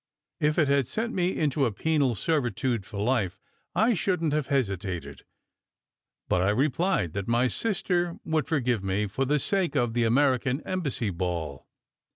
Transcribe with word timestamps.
If 0.39 0.57
it 0.57 0.67
had 0.67 0.87
sent 0.87 1.13
me 1.13 1.37
into 1.37 1.69
penal 1.71 2.15
servitude 2.17 2.87
for 2.87 2.97
life, 2.99 3.39
I 3.75 3.93
shouldn 3.93 4.31
t 4.31 4.35
have 4.35 4.47
hesitated; 4.47 5.25
but 6.27 6.41
I 6.41 6.49
replied 6.49 7.13
that 7.13 7.27
my 7.27 7.47
sister 7.47 8.17
would 8.25 8.47
forgive 8.47 8.79
30 8.79 8.79
SECRET 8.79 8.95
HISTORY 8.95 9.03
me 9.03 9.07
for 9.09 9.25
the 9.25 9.37
sake 9.39 9.75
of 9.75 9.93
the 9.93 10.05
American 10.05 10.61
Embassy 10.61 11.11
ball. 11.11 11.67